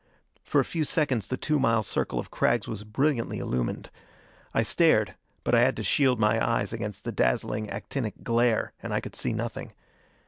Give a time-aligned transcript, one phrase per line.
[0.43, 3.91] For a few seconds the two mile circle of crags was brilliantly illumined.
[4.51, 8.95] I stared, but I had to shield my eyes against the dazzling actinic glare, and
[8.95, 9.73] I could see nothing.